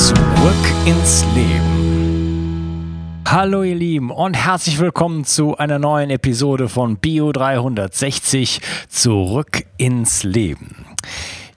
[0.00, 3.20] Zurück ins Leben.
[3.28, 10.22] Hallo ihr Lieben und herzlich willkommen zu einer neuen Episode von Bio 360 Zurück ins
[10.22, 10.86] Leben.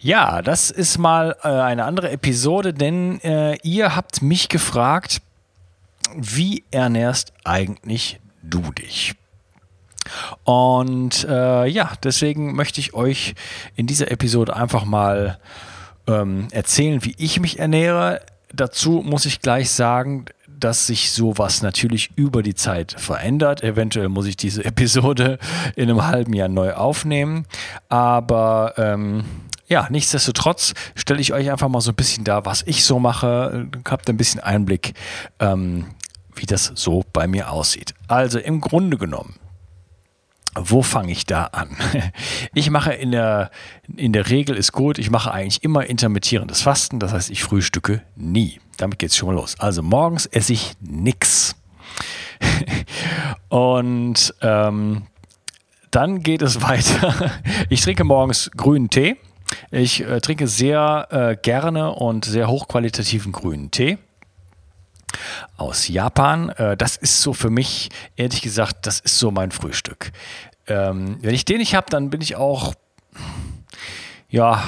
[0.01, 5.21] Ja, das ist mal äh, eine andere Episode, denn äh, ihr habt mich gefragt,
[6.13, 9.15] wie ernährst eigentlich du dich?
[10.43, 13.35] Und äh, ja, deswegen möchte ich euch
[13.77, 15.39] in dieser Episode einfach mal
[16.07, 18.19] ähm, erzählen, wie ich mich ernähre.
[18.53, 23.63] Dazu muss ich gleich sagen, dass sich sowas natürlich über die Zeit verändert.
[23.63, 25.39] Eventuell muss ich diese Episode
[25.75, 27.45] in einem halben Jahr neu aufnehmen.
[27.89, 29.25] Aber ähm,
[29.67, 33.67] ja, nichtsdestotrotz stelle ich euch einfach mal so ein bisschen da, was ich so mache.
[33.89, 34.93] Habt ein bisschen Einblick,
[35.39, 35.87] ähm,
[36.35, 37.93] wie das so bei mir aussieht.
[38.07, 39.35] Also im Grunde genommen
[40.55, 41.75] wo fange ich da an?
[42.55, 43.49] Ich mache in der,
[43.95, 48.03] in der Regel ist gut, ich mache eigentlich immer intermittierendes Fasten, das heißt, ich frühstücke
[48.15, 48.59] nie.
[48.77, 49.59] Damit geht es schon mal los.
[49.59, 51.55] Also morgens esse ich nichts.
[53.49, 55.03] Und ähm,
[55.91, 57.31] dann geht es weiter.
[57.69, 59.17] Ich trinke morgens grünen Tee.
[59.71, 63.97] Ich äh, trinke sehr äh, gerne und sehr hochqualitativen grünen Tee
[65.57, 66.49] aus Japan.
[66.49, 70.11] Äh, das ist so für mich, ehrlich gesagt, das ist so mein Frühstück.
[70.67, 72.73] Ähm, wenn ich den nicht habe, dann bin ich auch,
[74.29, 74.63] ja,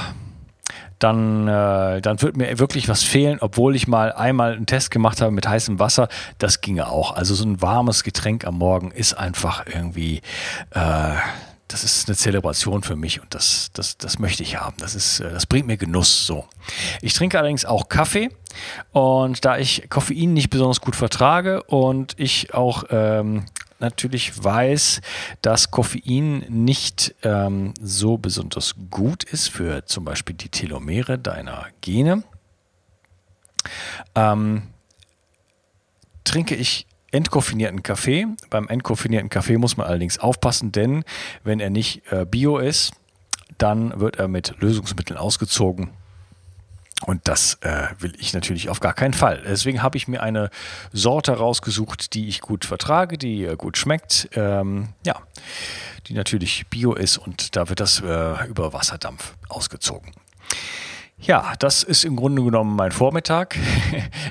[0.99, 5.21] dann, äh, dann wird mir wirklich was fehlen, obwohl ich mal einmal einen Test gemacht
[5.21, 6.07] habe mit heißem Wasser.
[6.39, 7.15] Das ginge auch.
[7.15, 10.21] Also so ein warmes Getränk am Morgen ist einfach irgendwie,
[10.71, 11.15] äh,
[11.67, 14.75] das ist eine Zelebration für mich und das, das, das möchte ich haben.
[14.79, 16.45] Das, ist, äh, das bringt mir Genuss so.
[17.01, 18.29] Ich trinke allerdings auch Kaffee
[18.91, 23.45] und da ich Koffein nicht besonders gut vertrage und ich auch ähm,
[23.79, 25.01] natürlich weiß,
[25.41, 32.23] dass Koffein nicht ähm, so besonders gut ist für zum Beispiel die Telomere deiner Gene,
[34.13, 34.63] ähm,
[36.23, 38.27] trinke ich entkoffinierten Kaffee.
[38.49, 41.03] Beim entkoffinierten Kaffee muss man allerdings aufpassen, denn
[41.43, 42.93] wenn er nicht äh, bio ist,
[43.57, 45.91] dann wird er mit Lösungsmitteln ausgezogen.
[47.05, 49.43] Und das äh, will ich natürlich auf gar keinen Fall.
[49.45, 50.49] Deswegen habe ich mir eine
[50.91, 54.29] Sorte rausgesucht, die ich gut vertrage, die äh, gut schmeckt.
[54.33, 55.21] Ähm, ja,
[56.07, 60.11] die natürlich bio ist und da wird das äh, über Wasserdampf ausgezogen.
[61.17, 63.57] Ja, das ist im Grunde genommen mein Vormittag.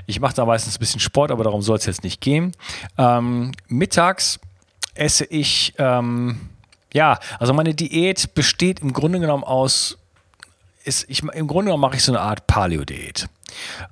[0.07, 2.53] Ich mache da meistens ein bisschen Sport, aber darum soll es jetzt nicht gehen.
[2.99, 4.39] Ähm, mittags
[4.95, 6.41] esse ich, ähm,
[6.93, 9.97] ja, also meine Diät besteht im Grunde genommen aus,
[10.85, 13.29] ist, ich, im Grunde genommen mache ich so eine Art Paleo-Diät.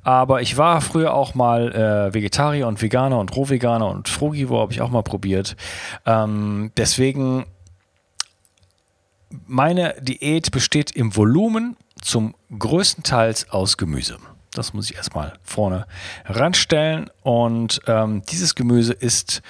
[0.03, 4.73] Aber ich war früher auch mal äh, Vegetarier und Veganer und Rohveganer und Frugivore habe
[4.73, 5.57] ich auch mal probiert.
[6.05, 7.47] Ähm, deswegen,
[9.47, 14.19] meine Diät besteht im Volumen zum größten Teil aus Gemüse.
[14.53, 15.87] Das muss ich erstmal vorne
[16.27, 17.11] ranstellen.
[17.23, 19.41] Und ähm, dieses Gemüse ist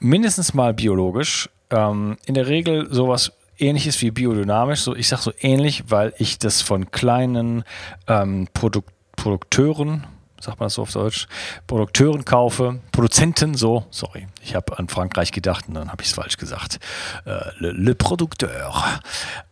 [0.00, 1.48] mindestens mal biologisch.
[1.70, 4.80] Ähm, in der Regel sowas ähnliches wie biodynamisch.
[4.80, 7.64] So, ich sage so ähnlich, weil ich das von kleinen
[8.08, 10.06] ähm, Produk Produkteuren,
[10.40, 11.28] sagt man das so auf Deutsch,
[11.66, 16.14] Produkteuren kaufe, Produzenten, so, sorry, ich habe an Frankreich gedacht und dann habe ich es
[16.14, 16.80] falsch gesagt.
[17.26, 18.82] Äh, le, le Producteur.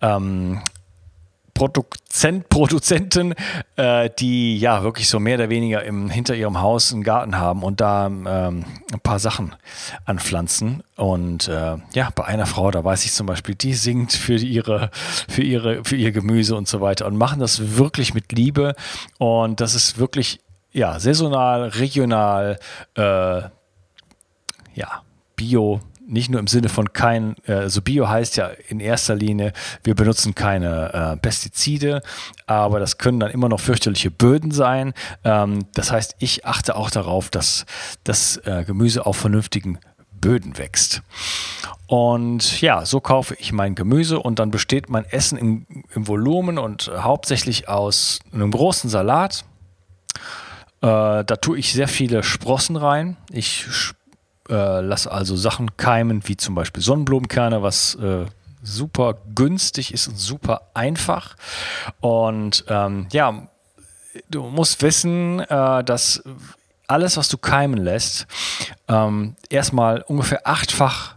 [0.01, 0.63] Ähm,
[1.59, 3.35] Produzent, Produzenten,
[3.75, 7.65] äh, die ja wirklich so mehr oder weniger im, hinter ihrem Haus einen Garten haben
[7.65, 9.57] und da ähm, ein paar Sachen
[10.05, 10.85] anpflanzen.
[10.95, 14.91] Und äh, ja, bei einer Frau, da weiß ich zum Beispiel, die singt für ihre,
[15.29, 18.77] für ihre, für ihr Gemüse und so weiter und machen das wirklich mit Liebe.
[19.19, 20.39] Und das ist wirklich
[20.71, 22.61] ja saisonal, regional,
[22.95, 23.41] äh,
[24.75, 25.03] ja,
[25.35, 29.53] bio nicht nur im Sinne von kein, also Bio heißt ja in erster Linie,
[29.85, 32.03] wir benutzen keine äh, Pestizide,
[32.47, 34.95] aber das können dann immer noch fürchterliche Böden sein.
[35.25, 37.67] Ähm, das heißt, ich achte auch darauf, dass
[38.05, 39.79] das äh, Gemüse auf vernünftigen
[40.21, 41.03] Böden wächst.
[41.87, 46.59] Und ja, so kaufe ich mein Gemüse und dann besteht mein Essen im, im Volumen
[46.59, 49.45] und hauptsächlich aus einem großen Salat.
[50.81, 53.17] Äh, da tue ich sehr viele Sprossen rein.
[53.31, 53.67] Ich
[54.49, 58.27] äh, lass also Sachen keimen, wie zum Beispiel Sonnenblumenkerne, was äh,
[58.63, 61.37] super günstig ist und super einfach.
[62.01, 63.49] Und ähm, ja,
[64.31, 66.23] du musst wissen, äh, dass
[66.87, 68.27] alles, was du keimen lässt,
[68.89, 71.17] ähm, erstmal ungefähr achtfach,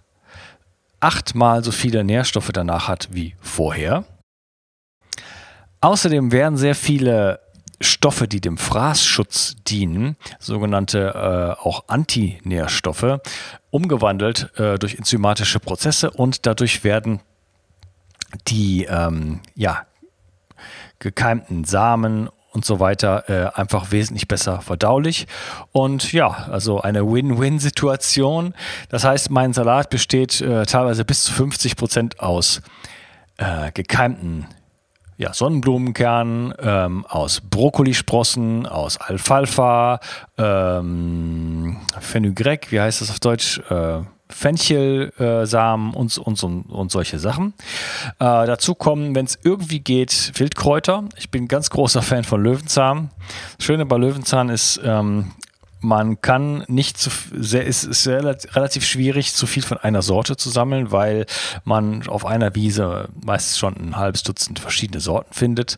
[1.00, 4.04] achtmal so viele Nährstoffe danach hat wie vorher.
[5.80, 7.40] Außerdem werden sehr viele
[7.82, 13.20] Stoffe, die dem Fraßschutz dienen, sogenannte äh, auch Antinährstoffe,
[13.70, 17.22] umgewandelt äh, durch enzymatische Prozesse und dadurch werden
[18.48, 19.86] die ähm, ja,
[21.00, 25.28] gekeimten Samen und so weiter äh, einfach wesentlich besser verdaulich.
[25.72, 28.54] Und ja, also eine Win-Win-Situation.
[28.90, 32.62] Das heißt, mein Salat besteht äh, teilweise bis zu 50 Prozent aus
[33.38, 34.48] äh, gekeimten
[35.22, 40.00] ja, Sonnenblumenkernen, ähm, aus Brokkolisprossen, aus Alfalfa,
[40.40, 43.60] ähm, Fenugreek, wie heißt das auf Deutsch?
[43.70, 47.54] Äh, Fenchelsamen äh, und, und, und, solche Sachen.
[48.18, 51.04] Äh, dazu kommen, wenn es irgendwie geht, Wildkräuter.
[51.18, 53.12] Ich bin ganz großer Fan von Löwenzahn.
[53.58, 55.34] Das Schöne bei Löwenzahn ist, ähm,
[55.82, 60.50] man kann nicht zu sehr, ist, ist relativ schwierig, zu viel von einer Sorte zu
[60.50, 61.26] sammeln, weil
[61.64, 65.78] man auf einer Wiese meist schon ein halbes Dutzend verschiedene Sorten findet.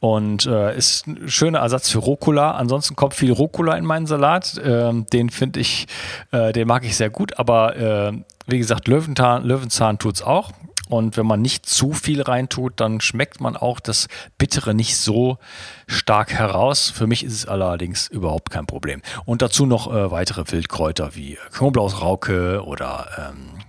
[0.00, 2.52] Und äh, ist ein schöner Ersatz für Rucola.
[2.52, 4.60] Ansonsten kommt viel Rucola in meinen Salat.
[4.64, 5.86] Ähm, den finde ich,
[6.30, 8.12] äh, den mag ich sehr gut, aber äh,
[8.46, 10.52] wie gesagt, Löwenzahn, Löwenzahn tut es auch.
[10.92, 15.38] Und wenn man nicht zu viel reintut, dann schmeckt man auch das Bittere nicht so
[15.86, 16.90] stark heraus.
[16.90, 19.00] Für mich ist es allerdings überhaupt kein Problem.
[19.24, 23.60] Und dazu noch äh, weitere Wildkräuter wie Knoblauchsrauke oder ähm,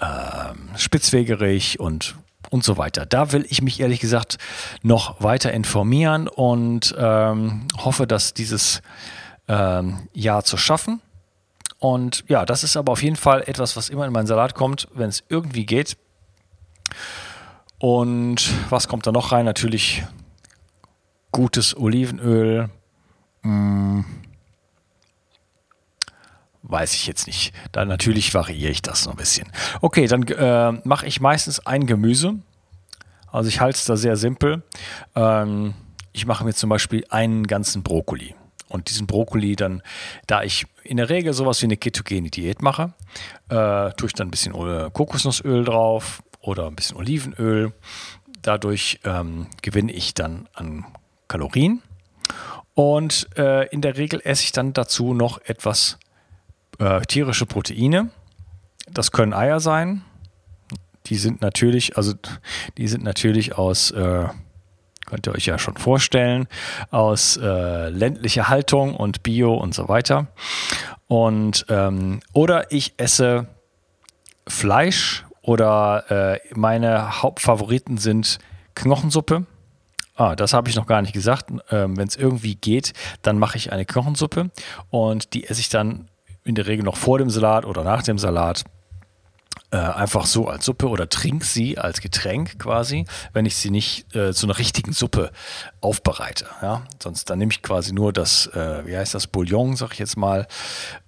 [0.00, 2.16] ähm, Spitzwegerich und
[2.48, 3.06] und so weiter.
[3.06, 4.38] Da will ich mich ehrlich gesagt
[4.82, 8.82] noch weiter informieren und ähm, hoffe, dass dieses
[9.46, 11.00] ähm, Jahr zu schaffen.
[11.78, 14.88] Und ja, das ist aber auf jeden Fall etwas, was immer in meinen Salat kommt,
[14.92, 15.96] wenn es irgendwie geht.
[17.78, 19.44] Und was kommt da noch rein?
[19.44, 20.04] Natürlich
[21.32, 22.68] gutes Olivenöl.
[23.42, 24.04] Hm,
[26.62, 27.54] weiß ich jetzt nicht.
[27.72, 29.50] Dann natürlich variiere ich das noch ein bisschen.
[29.80, 32.34] Okay, dann äh, mache ich meistens ein Gemüse.
[33.32, 34.62] Also ich halte es da sehr simpel.
[35.14, 35.74] Ähm,
[36.12, 38.34] ich mache mir zum Beispiel einen ganzen Brokkoli.
[38.68, 39.82] Und diesen Brokkoli dann,
[40.26, 42.92] da ich in der Regel sowas wie eine ketogene Diät mache,
[43.48, 47.72] äh, tue ich dann ein bisschen Kokosnussöl drauf, oder ein bisschen Olivenöl.
[48.42, 50.86] Dadurch ähm, gewinne ich dann an
[51.28, 51.82] Kalorien.
[52.74, 55.98] Und äh, in der Regel esse ich dann dazu noch etwas
[56.78, 58.10] äh, tierische Proteine.
[58.90, 60.02] Das können Eier sein.
[61.06, 62.14] Die sind natürlich, also
[62.78, 64.28] die sind natürlich aus, äh,
[65.06, 66.46] könnt ihr euch ja schon vorstellen,
[66.90, 70.28] aus äh, ländlicher Haltung und Bio und so weiter.
[71.06, 73.46] Und ähm, oder ich esse
[74.46, 78.38] Fleisch oder äh, meine Hauptfavoriten sind
[78.74, 79.46] Knochensuppe.
[80.16, 81.50] Ah, das habe ich noch gar nicht gesagt.
[81.70, 82.92] Ähm, Wenn es irgendwie geht,
[83.22, 84.50] dann mache ich eine Knochensuppe
[84.90, 86.08] und die esse ich dann
[86.44, 88.64] in der Regel noch vor dem Salat oder nach dem Salat
[89.72, 94.14] äh, einfach so als Suppe oder trink sie als Getränk quasi, wenn ich sie nicht
[94.14, 95.30] äh, zu einer richtigen Suppe
[95.80, 96.46] aufbereite.
[96.62, 96.82] Ja?
[97.00, 100.16] Sonst dann nehme ich quasi nur das, äh, wie heißt das, Bouillon, sag ich jetzt
[100.16, 100.46] mal.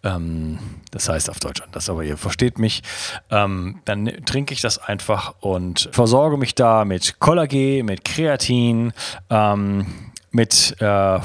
[0.03, 0.59] Ähm,
[0.91, 2.83] das heißt auf Deutsch das, aber ihr versteht mich.
[3.31, 8.93] Ähm, dann trinke ich das einfach und versorge mich da mit Kollagen, mit Kreatin,
[9.31, 9.87] ähm,
[10.31, 11.21] mit äh,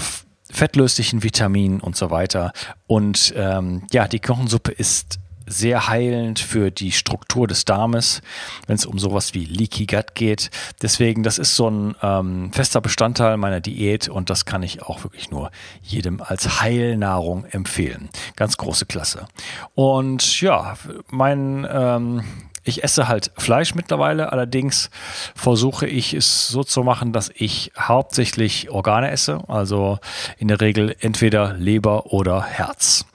[0.49, 2.51] fettlöslichen Vitaminen und so weiter.
[2.87, 8.21] Und ähm, ja, die Knochensuppe ist sehr heilend für die Struktur des Darmes,
[8.67, 10.51] wenn es um sowas wie Leaky Gut geht.
[10.81, 15.03] Deswegen, das ist so ein ähm, fester Bestandteil meiner Diät und das kann ich auch
[15.03, 15.51] wirklich nur
[15.81, 18.09] jedem als Heilnahrung empfehlen.
[18.35, 19.27] Ganz große Klasse.
[19.73, 20.75] Und ja,
[21.09, 22.23] mein ähm,
[22.67, 24.89] ich esse halt Fleisch mittlerweile, allerdings
[25.35, 29.99] versuche ich es so zu machen, dass ich hauptsächlich Organe esse, also
[30.37, 33.05] in der Regel entweder Leber oder Herz.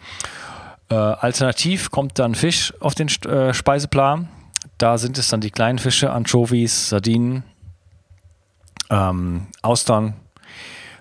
[0.92, 4.28] Äh, alternativ kommt dann Fisch auf den äh, Speiseplan.
[4.76, 7.44] Da sind es dann die kleinen Fische, Anchovies, Sardinen,
[8.90, 10.16] ähm, Austern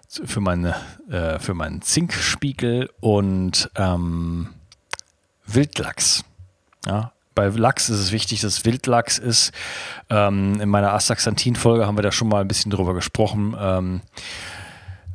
[0.07, 0.75] für, meine,
[1.09, 4.51] äh, für meinen Zinkspiegel und ähm,
[5.45, 6.23] Wildlachs.
[6.85, 9.51] Ja, bei Lachs ist es wichtig, dass Wildlachs ist.
[10.09, 13.57] Ähm, in meiner Astaxanthin-Folge haben wir da schon mal ein bisschen drüber gesprochen.
[13.59, 14.01] Ähm,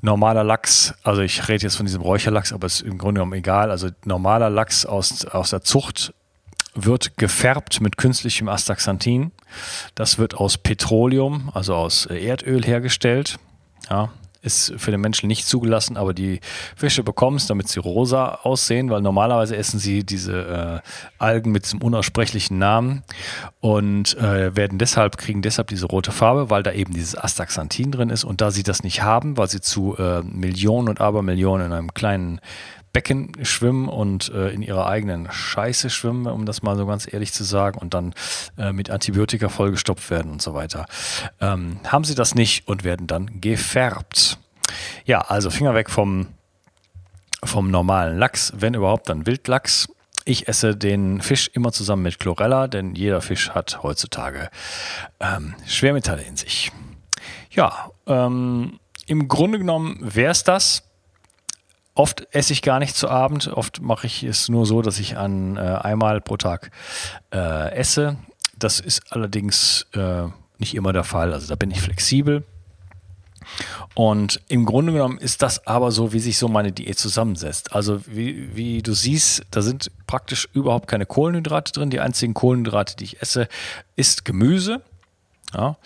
[0.06, 3.34] normaler Lachs, also ich rede jetzt von diesem Räucherlachs, aber es ist im Grunde genommen
[3.34, 3.70] egal.
[3.70, 6.14] Also normaler Lachs aus, aus der Zucht
[6.74, 9.32] wird gefärbt mit künstlichem Astaxanthin.
[9.94, 13.38] Das wird aus Petroleum, also aus Erdöl hergestellt.
[13.90, 14.10] Ja,
[14.46, 16.40] ist für den Menschen nicht zugelassen, aber die
[16.76, 20.88] Fische bekommen es, damit sie rosa aussehen, weil normalerweise essen sie diese äh,
[21.18, 23.02] Algen mit diesem unaussprechlichen Namen
[23.60, 28.10] und äh, werden deshalb, kriegen deshalb diese rote Farbe, weil da eben dieses Astaxanthin drin
[28.10, 31.72] ist und da sie das nicht haben, weil sie zu äh, Millionen und Abermillionen in
[31.72, 32.40] einem kleinen
[32.96, 37.30] Becken schwimmen und äh, in ihrer eigenen Scheiße schwimmen, um das mal so ganz ehrlich
[37.30, 38.14] zu sagen, und dann
[38.56, 40.86] äh, mit Antibiotika vollgestopft werden und so weiter.
[41.38, 44.38] Ähm, haben sie das nicht und werden dann gefärbt.
[45.04, 46.28] Ja, also Finger weg vom,
[47.44, 49.88] vom normalen Lachs, wenn überhaupt dann Wildlachs.
[50.24, 54.48] Ich esse den Fisch immer zusammen mit Chlorella, denn jeder Fisch hat heutzutage
[55.20, 56.72] ähm, Schwermetalle in sich.
[57.50, 60.85] Ja, ähm, im Grunde genommen wäre es das.
[61.96, 63.48] Oft esse ich gar nicht zu Abend.
[63.48, 66.70] Oft mache ich es nur so, dass ich an äh, einmal pro Tag
[67.32, 68.18] äh, esse.
[68.58, 70.24] Das ist allerdings äh,
[70.58, 71.32] nicht immer der Fall.
[71.32, 72.44] Also da bin ich flexibel.
[73.94, 77.72] Und im Grunde genommen ist das aber so, wie sich so meine Diät zusammensetzt.
[77.72, 81.88] Also wie, wie du siehst, da sind praktisch überhaupt keine Kohlenhydrate drin.
[81.88, 83.48] Die einzigen Kohlenhydrate, die ich esse,
[83.94, 84.82] ist Gemüse.
[85.54, 85.76] Ja,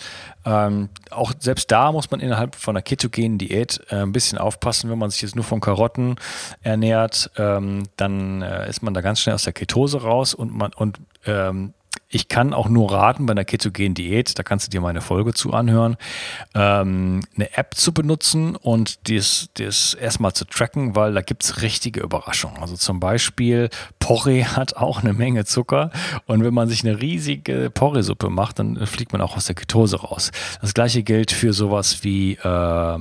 [0.46, 4.90] ähm, auch selbst da muss man innerhalb von einer ketogenen Diät äh, ein bisschen aufpassen.
[4.90, 6.16] Wenn man sich jetzt nur von Karotten
[6.62, 10.72] ernährt, ähm, dann äh, ist man da ganz schnell aus der Ketose raus und man
[10.72, 11.74] und ähm,
[12.12, 15.32] ich kann auch nur raten, bei einer ketogenen Diät, da kannst du dir meine Folge
[15.32, 15.96] zu anhören,
[16.54, 21.62] ähm, eine App zu benutzen und das, das erstmal zu tracken, weil da gibt es
[21.62, 22.60] richtige Überraschungen.
[22.60, 25.92] Also zum Beispiel Porree hat auch eine Menge Zucker
[26.26, 30.00] und wenn man sich eine riesige Porree-Suppe macht, dann fliegt man auch aus der Ketose
[30.00, 30.32] raus.
[30.60, 32.98] Das gleiche gilt für sowas wie äh,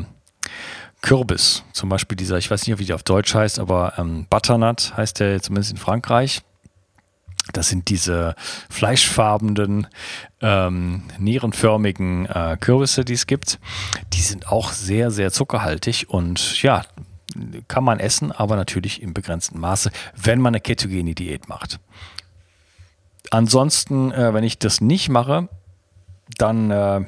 [1.02, 1.64] Kürbis.
[1.72, 5.20] Zum Beispiel dieser, ich weiß nicht, wie der auf Deutsch heißt, aber ähm, Butternut heißt
[5.20, 6.44] der zumindest in Frankreich.
[7.54, 8.36] Das sind diese
[8.70, 9.88] fleischfarbenen,
[10.42, 13.60] ähm, nierenförmigen äh, Kürbisse, die es gibt.
[14.14, 16.84] Die sind auch sehr, sehr zuckerhaltig und ja,
[17.68, 21.80] kann man essen, aber natürlich im begrenzten Maße, wenn man eine ketogene Diät macht.
[23.32, 25.50] Ansonsten, äh, wenn ich das nicht mache,
[26.38, 27.02] dann äh,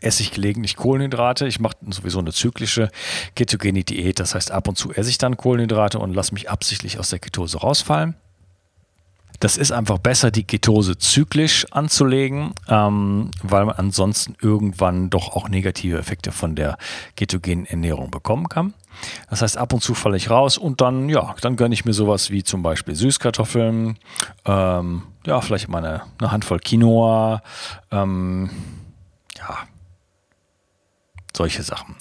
[0.00, 1.46] esse ich gelegentlich Kohlenhydrate.
[1.46, 2.90] Ich mache sowieso eine zyklische
[3.34, 4.20] ketogene Diät.
[4.20, 7.18] Das heißt, ab und zu esse ich dann Kohlenhydrate und lasse mich absichtlich aus der
[7.18, 8.14] Ketose rausfallen.
[9.40, 15.48] Das ist einfach besser, die Ketose zyklisch anzulegen, ähm, weil man ansonsten irgendwann doch auch
[15.48, 16.76] negative Effekte von der
[17.16, 18.74] ketogenen Ernährung bekommen kann.
[19.30, 21.92] Das heißt, ab und zu falle ich raus und dann, ja, dann gönne ich mir
[21.92, 23.96] sowas wie zum Beispiel Süßkartoffeln,
[24.44, 27.42] ähm, ja, vielleicht mal eine, eine Handvoll Quinoa,
[27.92, 28.50] ähm,
[29.36, 29.58] ja,
[31.38, 31.96] solche Sachen.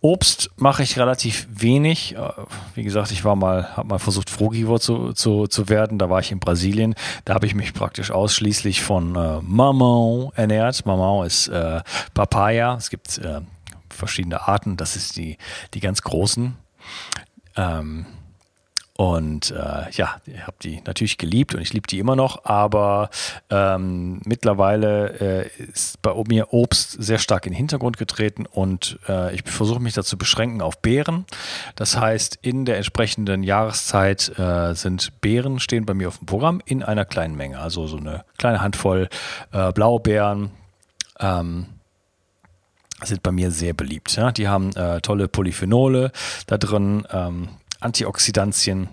[0.00, 2.16] Obst mache ich relativ wenig.
[2.16, 2.30] Äh,
[2.74, 5.98] wie gesagt, ich war mal, habe mal versucht, Frugivor zu, zu, zu werden.
[5.98, 6.94] Da war ich in Brasilien.
[7.24, 10.82] Da habe ich mich praktisch ausschließlich von äh, Mamão ernährt.
[10.84, 11.80] Mamão ist äh,
[12.12, 12.74] Papaya.
[12.74, 13.40] Es gibt äh,
[13.88, 14.76] verschiedene Arten.
[14.76, 15.38] Das ist die,
[15.72, 16.56] die ganz großen.
[17.56, 18.06] Ähm,
[18.96, 23.10] und äh, ja, ich habe die natürlich geliebt und ich liebe die immer noch, aber
[23.50, 29.34] ähm, mittlerweile äh, ist bei mir Obst sehr stark in den Hintergrund getreten und äh,
[29.34, 31.24] ich versuche mich dazu beschränken auf Beeren.
[31.74, 36.62] Das heißt, in der entsprechenden Jahreszeit äh, sind Beeren stehen bei mir auf dem Programm
[36.64, 37.58] in einer kleinen Menge.
[37.58, 39.08] Also so eine kleine Handvoll
[39.50, 40.52] äh, Blaubeeren.
[41.18, 41.66] Ähm,
[43.02, 44.16] sind bei mir sehr beliebt.
[44.16, 44.32] Ja?
[44.32, 46.12] Die haben äh, tolle Polyphenole
[46.46, 47.06] da drin.
[47.10, 47.48] Ähm,
[47.84, 48.88] Antioxidantien.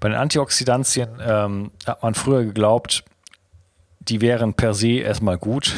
[0.00, 3.04] Bei den Antioxidantien ähm, hat man früher geglaubt,
[4.00, 5.74] die wären per se erstmal gut,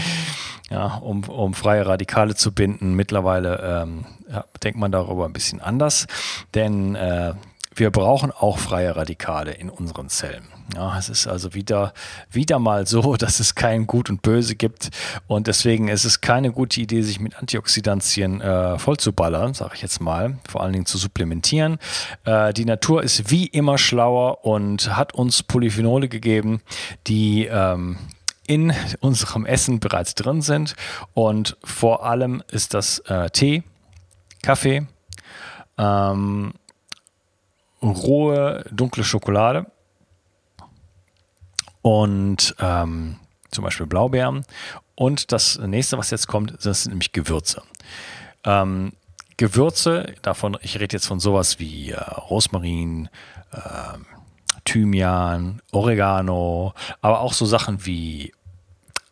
[0.70, 2.94] ja, um, um freie Radikale zu binden.
[2.94, 6.06] Mittlerweile ähm, ja, denkt man darüber ein bisschen anders,
[6.54, 7.34] denn äh,
[7.74, 10.44] wir brauchen auch freie Radikale in unseren Zellen.
[10.74, 11.92] Ja, es ist also wieder,
[12.30, 14.90] wieder mal so, dass es kein Gut und Böse gibt.
[15.26, 20.00] Und deswegen ist es keine gute Idee, sich mit Antioxidantien äh, vollzuballern, sage ich jetzt
[20.00, 21.78] mal, vor allen Dingen zu supplementieren.
[22.24, 26.62] Äh, die Natur ist wie immer schlauer und hat uns Polyphenole gegeben,
[27.06, 27.98] die ähm,
[28.46, 30.74] in unserem Essen bereits drin sind.
[31.14, 33.62] Und vor allem ist das äh, Tee,
[34.42, 34.86] Kaffee,
[35.78, 36.52] ähm,
[37.82, 39.66] rohe dunkle Schokolade
[41.82, 43.16] und ähm,
[43.50, 44.44] zum Beispiel Blaubeeren.
[44.94, 47.62] Und das nächste, was jetzt kommt, das sind nämlich Gewürze.
[48.44, 48.92] Ähm,
[49.36, 53.08] Gewürze, davon, ich rede jetzt von sowas wie äh, Rosmarin,
[53.52, 53.58] äh,
[54.66, 58.32] Thymian, Oregano, aber auch so Sachen wie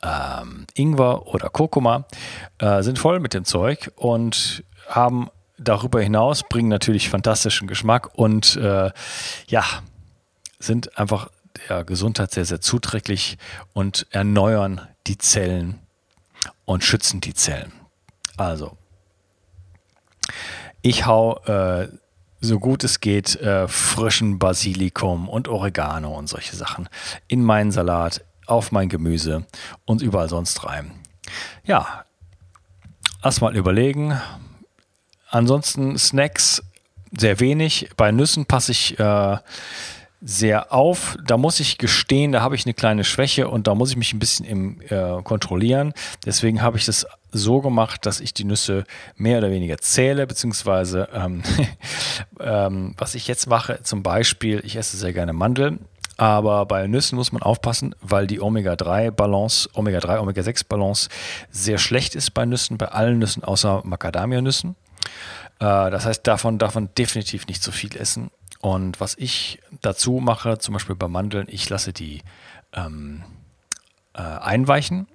[0.02, 2.04] ähm, Ingwer oder Kurkuma
[2.58, 8.56] äh, sind voll mit dem Zeug und haben darüber hinaus, bringen natürlich fantastischen Geschmack und
[8.56, 8.90] äh,
[9.48, 9.64] ja,
[10.58, 11.30] sind einfach
[11.68, 13.38] der Gesundheit sehr, sehr zuträglich
[13.72, 15.78] und erneuern die Zellen
[16.64, 17.72] und schützen die Zellen.
[18.36, 18.76] Also
[20.82, 21.88] Ich hau äh,
[22.40, 26.88] so gut es geht äh, frischen Basilikum und Oregano und solche Sachen
[27.26, 29.44] in meinen Salat, auf mein Gemüse
[29.84, 30.92] und überall sonst rein.
[31.64, 32.04] Ja,
[33.22, 34.18] erstmal überlegen.
[35.30, 36.62] Ansonsten Snacks
[37.16, 37.90] sehr wenig.
[37.96, 39.36] Bei Nüssen passe ich äh,
[40.20, 41.16] sehr auf.
[41.24, 44.12] Da muss ich gestehen, da habe ich eine kleine Schwäche und da muss ich mich
[44.12, 45.92] ein bisschen im, äh, kontrollieren.
[46.26, 48.84] Deswegen habe ich das so gemacht, dass ich die Nüsse
[49.16, 51.42] mehr oder weniger zähle, beziehungsweise ähm,
[52.40, 55.80] ähm, was ich jetzt mache, zum Beispiel, ich esse sehr gerne Mandeln.
[56.16, 61.10] Aber bei Nüssen muss man aufpassen, weil die Omega-3-Balance, Omega-3, Omega-6-Balance
[61.52, 64.74] sehr schlecht ist bei Nüssen, bei allen Nüssen außer Macadamia-Nüssen.
[65.60, 68.30] Äh, das heißt, davon darf man definitiv nicht so viel essen.
[68.60, 72.22] Und was ich dazu mache, zum Beispiel bei Mandeln, ich lasse die
[72.74, 73.22] ähm,
[74.14, 75.06] äh, einweichen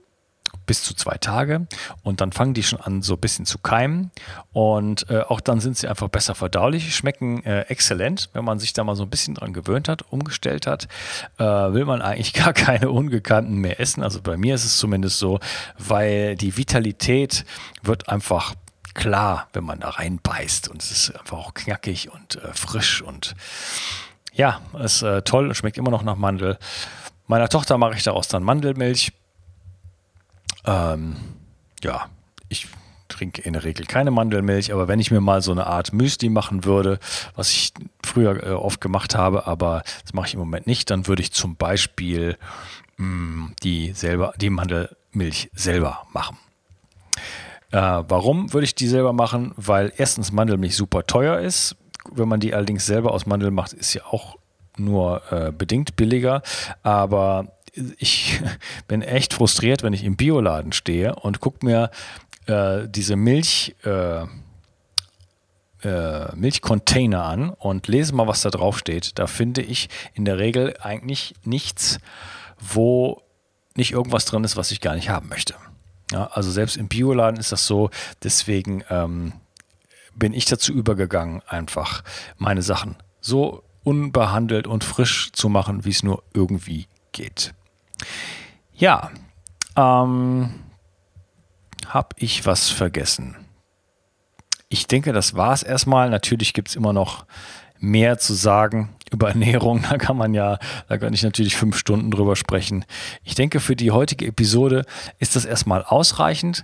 [0.65, 1.67] bis zu zwei Tage
[2.03, 4.11] und dann fangen die schon an so ein bisschen zu keimen.
[4.53, 8.71] Und äh, auch dann sind sie einfach besser verdaulich, schmecken äh, exzellent, wenn man sich
[8.71, 10.87] da mal so ein bisschen dran gewöhnt hat, umgestellt hat,
[11.37, 15.19] äh, will man eigentlich gar keine Ungekannten mehr essen, also bei mir ist es zumindest
[15.19, 15.39] so,
[15.77, 17.45] weil die Vitalität
[17.81, 18.53] wird einfach
[18.93, 20.67] klar, wenn man da reinbeißt.
[20.67, 23.35] Und es ist einfach auch knackig und äh, frisch und
[24.33, 26.57] ja, ist äh, toll und schmeckt immer noch nach Mandel.
[27.27, 29.13] Meiner Tochter mache ich daraus dann Mandelmilch.
[30.65, 31.15] Ähm,
[31.83, 32.07] ja,
[32.49, 32.67] ich
[33.07, 36.29] trinke in der Regel keine Mandelmilch, aber wenn ich mir mal so eine Art Müsli
[36.29, 36.99] machen würde,
[37.35, 37.73] was ich
[38.03, 41.31] früher äh, oft gemacht habe, aber das mache ich im Moment nicht, dann würde ich
[41.31, 42.37] zum Beispiel
[42.97, 46.37] mh, mm, die, selber, die Mandelmilch selber machen.
[47.73, 49.51] Äh, warum würde ich die selber machen?
[49.57, 51.75] Weil erstens Mandelmilch super teuer ist.
[52.11, 54.37] Wenn man die allerdings selber aus Mandel macht, ist sie auch
[54.77, 56.43] nur äh, bedingt billiger.
[56.83, 57.47] Aber
[57.97, 58.39] ich
[58.87, 61.89] bin echt frustriert, wenn ich im Bioladen stehe und gucke mir
[62.45, 63.75] äh, diese Milch.
[63.83, 64.25] Äh,
[65.83, 69.19] äh, Milchcontainer an und lese mal, was da drauf steht.
[69.19, 71.99] Da finde ich in der Regel eigentlich nichts,
[72.57, 73.21] wo
[73.75, 75.55] nicht irgendwas drin ist, was ich gar nicht haben möchte.
[76.13, 77.89] Ja, also selbst im Bioladen ist das so.
[78.21, 79.33] Deswegen ähm,
[80.13, 82.03] bin ich dazu übergegangen, einfach
[82.37, 87.55] meine Sachen so unbehandelt und frisch zu machen, wie es nur irgendwie geht.
[88.75, 89.09] Ja,
[89.75, 90.53] ähm,
[91.87, 93.35] habe ich was vergessen?
[94.69, 96.11] Ich denke, das war es erstmal.
[96.11, 97.25] Natürlich gibt es immer noch
[97.79, 99.83] mehr zu sagen über Ernährung.
[99.89, 102.85] Da kann man ja, da kann ich natürlich fünf Stunden drüber sprechen.
[103.23, 104.85] Ich denke, für die heutige Episode
[105.19, 106.63] ist das erstmal ausreichend,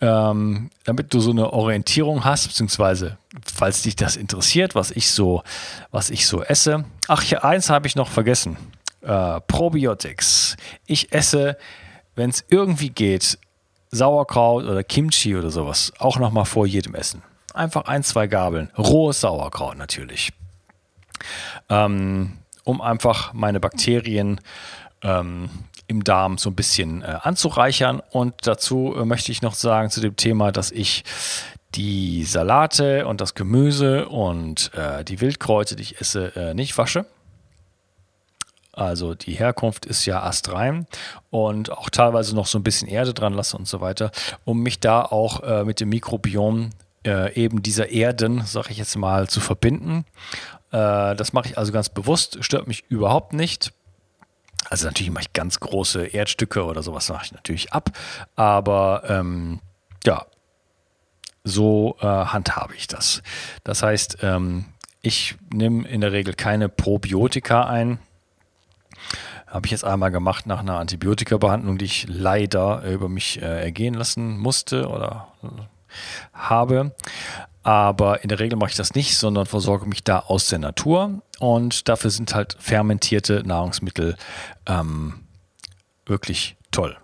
[0.00, 5.42] ähm, damit du so eine Orientierung hast, beziehungsweise falls dich das interessiert, was ich so,
[5.90, 6.84] was ich so esse.
[7.08, 8.56] Ach, hier eins habe ich noch vergessen.
[9.02, 10.56] Äh, Probiotics.
[10.86, 11.56] Ich esse,
[12.14, 13.38] wenn es irgendwie geht,
[13.90, 15.92] Sauerkraut oder Kimchi oder sowas.
[15.98, 17.22] Auch nochmal vor jedem Essen.
[17.54, 18.70] Einfach ein, zwei Gabeln.
[18.76, 20.32] Rohes Sauerkraut natürlich
[21.68, 22.32] ähm,
[22.64, 24.40] um einfach meine Bakterien
[25.02, 25.48] ähm,
[25.86, 28.02] im Darm so ein bisschen äh, anzureichern.
[28.10, 31.04] Und dazu äh, möchte ich noch sagen zu dem Thema, dass ich
[31.74, 37.06] die Salate und das Gemüse und äh, die Wildkräuter, die ich esse, äh, nicht wasche.
[38.72, 40.86] Also die Herkunft ist ja astrein
[41.30, 44.10] und auch teilweise noch so ein bisschen Erde dran lasse und so weiter,
[44.44, 46.70] um mich da auch äh, mit dem Mikrobiom
[47.06, 50.04] äh, eben dieser Erden, sage ich jetzt mal, zu verbinden
[50.76, 53.72] äh, das mache ich also ganz bewusst, stört mich überhaupt nicht.
[54.68, 57.90] Also natürlich mache ich ganz große Erdstücke oder sowas mache ich natürlich ab,
[58.34, 59.60] aber ähm,
[60.04, 60.26] ja,
[61.44, 63.22] so äh, handhabe ich das.
[63.64, 64.66] Das heißt, ähm,
[65.00, 67.98] ich nehme in der Regel keine Probiotika ein.
[69.46, 73.94] Habe ich jetzt einmal gemacht nach einer Antibiotika-Behandlung, die ich leider über mich äh, ergehen
[73.94, 75.46] lassen musste oder äh,
[76.32, 76.92] habe.
[77.66, 81.20] Aber in der Regel mache ich das nicht, sondern versorge mich da aus der Natur.
[81.40, 84.14] Und dafür sind halt fermentierte Nahrungsmittel
[84.66, 85.24] ähm,
[86.04, 86.96] wirklich toll.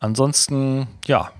[0.00, 1.30] Ansonsten, ja,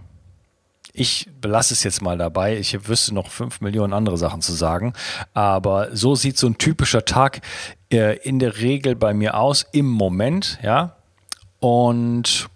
[0.92, 2.56] ich belasse es jetzt mal dabei.
[2.56, 4.92] Ich wüsste noch fünf Millionen andere Sachen zu sagen.
[5.34, 7.40] Aber so sieht so ein typischer Tag
[7.92, 10.94] äh, in der Regel bei mir aus im Moment, ja.
[11.58, 12.48] Und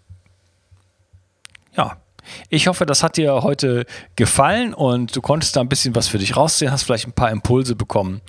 [2.48, 6.18] ich hoffe, das hat dir heute gefallen und du konntest da ein bisschen was für
[6.18, 8.20] dich rausziehen, hast vielleicht ein paar Impulse bekommen.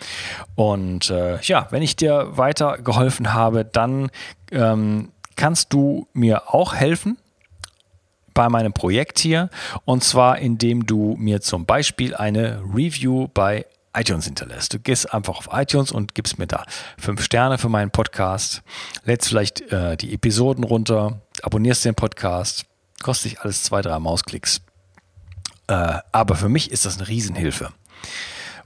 [0.56, 4.10] Und äh, ja, wenn ich dir weitergeholfen habe, dann
[4.52, 7.18] ähm, kannst du mir auch helfen
[8.34, 9.50] bei meinem Projekt hier.
[9.86, 14.74] Und zwar, indem du mir zum Beispiel eine Review bei iTunes hinterlässt.
[14.74, 16.64] Du gehst einfach auf iTunes und gibst mir da
[16.98, 18.62] fünf Sterne für meinen Podcast,
[19.04, 22.66] lädst vielleicht äh, die Episoden runter, abonnierst den Podcast
[23.04, 24.62] Kostet dich alles zwei, drei Mausklicks.
[25.68, 27.72] Äh, aber für mich ist das eine Riesenhilfe,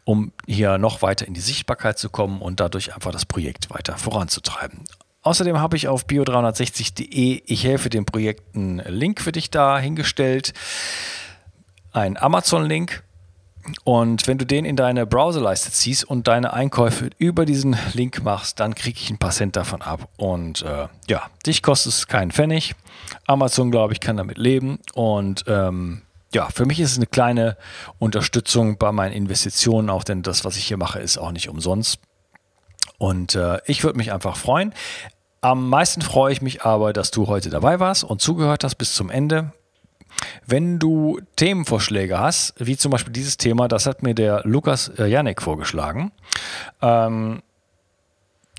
[0.03, 3.97] um hier noch weiter in die Sichtbarkeit zu kommen und dadurch einfach das Projekt weiter
[3.97, 4.83] voranzutreiben.
[5.21, 10.53] Außerdem habe ich auf bio360.de, ich helfe dem Projekt, einen Link für dich da hingestellt.
[11.91, 13.03] Ein Amazon-Link,
[13.83, 18.59] und wenn du den in deine Browserleiste ziehst und deine Einkäufe über diesen Link machst,
[18.59, 20.07] dann kriege ich ein paar Cent davon ab.
[20.17, 22.75] Und äh, ja, dich kostet es keinen Pfennig.
[23.25, 24.79] Amazon, glaube ich, kann damit leben.
[24.93, 27.57] Und ähm, ja, für mich ist es eine kleine
[27.97, 31.99] Unterstützung bei meinen Investitionen, auch denn das, was ich hier mache, ist auch nicht umsonst.
[32.97, 34.73] Und äh, ich würde mich einfach freuen.
[35.41, 38.93] Am meisten freue ich mich aber, dass du heute dabei warst und zugehört hast bis
[38.93, 39.53] zum Ende.
[40.45, 45.05] Wenn du Themenvorschläge hast, wie zum Beispiel dieses Thema, das hat mir der Lukas äh,
[45.07, 46.11] Janek vorgeschlagen,
[46.81, 47.41] ähm,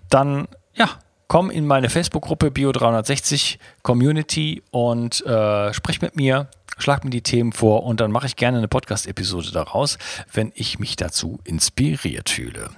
[0.09, 0.89] dann ja,
[1.27, 7.51] komm in meine Facebook-Gruppe Bio360 Community und äh, sprich mit mir, schlag mir die Themen
[7.51, 9.97] vor und dann mache ich gerne eine Podcast-Episode daraus,
[10.31, 12.69] wenn ich mich dazu inspiriert fühle.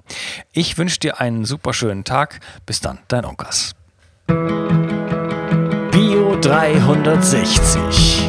[0.54, 2.40] Ich wünsche dir einen super schönen Tag.
[2.66, 3.76] Bis dann, dein Onkas.
[5.92, 8.29] Bio 360